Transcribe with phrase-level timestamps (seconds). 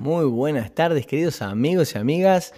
[0.00, 2.54] Muy buenas tardes, queridos amigos y amigas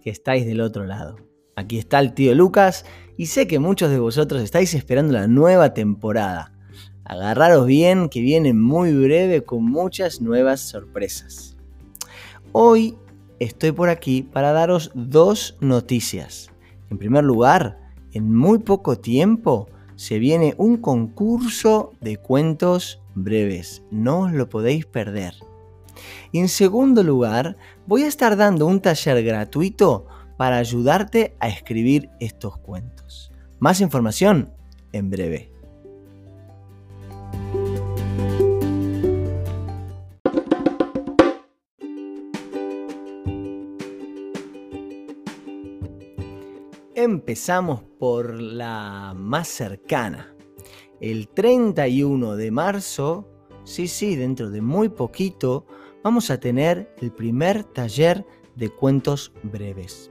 [0.00, 1.16] que estáis del otro lado.
[1.56, 2.84] Aquí está el tío Lucas
[3.16, 6.52] y sé que muchos de vosotros estáis esperando la nueva temporada.
[7.04, 11.56] Agarraros bien que viene muy breve con muchas nuevas sorpresas.
[12.52, 12.96] Hoy
[13.40, 16.52] estoy por aquí para daros dos noticias.
[16.90, 23.82] En primer lugar, en muy poco tiempo se viene un concurso de cuentos breves.
[23.90, 25.34] No os lo podéis perder.
[26.32, 32.10] Y en segundo lugar, voy a estar dando un taller gratuito para ayudarte a escribir
[32.20, 33.32] estos cuentos.
[33.58, 34.52] Más información
[34.92, 35.54] en breve.
[46.96, 50.34] Empezamos por la más cercana.
[51.00, 53.28] El 31 de marzo,
[53.64, 55.66] sí, sí, dentro de muy poquito,
[56.04, 60.10] vamos a tener el primer taller de cuentos breves.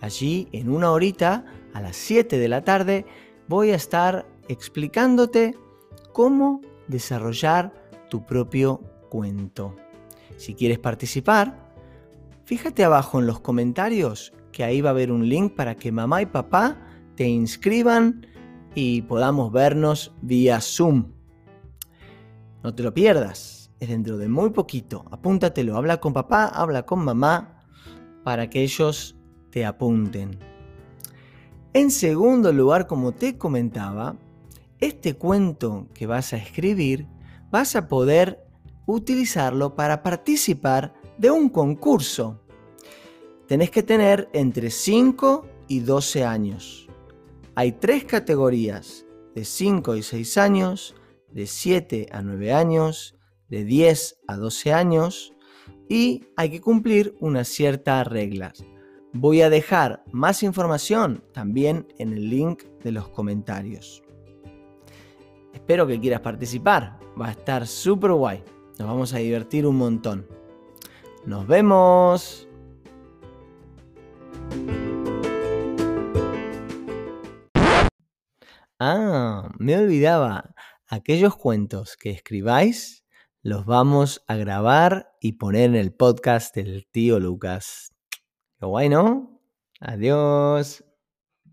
[0.00, 3.04] Allí, en una horita, a las 7 de la tarde,
[3.46, 5.54] voy a estar explicándote
[6.12, 7.72] cómo desarrollar
[8.08, 9.76] tu propio cuento.
[10.38, 11.74] Si quieres participar,
[12.44, 16.22] fíjate abajo en los comentarios que ahí va a haber un link para que mamá
[16.22, 16.78] y papá
[17.16, 18.26] te inscriban
[18.74, 21.12] y podamos vernos vía Zoom.
[22.62, 25.04] No te lo pierdas es dentro de muy poquito.
[25.10, 27.64] Apúntatelo, habla con papá, habla con mamá
[28.24, 29.16] para que ellos
[29.50, 30.38] te apunten.
[31.72, 34.16] En segundo lugar, como te comentaba,
[34.80, 37.06] este cuento que vas a escribir
[37.50, 38.46] vas a poder
[38.86, 42.40] utilizarlo para participar de un concurso.
[43.46, 46.88] Tenés que tener entre 5 y 12 años.
[47.54, 49.04] Hay tres categorías,
[49.34, 50.94] de 5 y 6 años,
[51.32, 53.17] de 7 a 9 años
[53.48, 55.34] de 10 a 12 años
[55.88, 58.64] y hay que cumplir unas ciertas reglas.
[59.12, 64.02] Voy a dejar más información también en el link de los comentarios.
[65.54, 68.44] Espero que quieras participar, va a estar súper guay,
[68.78, 70.26] nos vamos a divertir un montón.
[71.24, 72.48] Nos vemos.
[78.78, 80.54] Ah, me olvidaba,
[80.86, 83.04] aquellos cuentos que escribáis
[83.42, 87.94] los vamos a grabar y poner en el podcast del tío Lucas.
[88.58, 89.40] Qué guay, ¿no?
[89.80, 90.87] Adiós.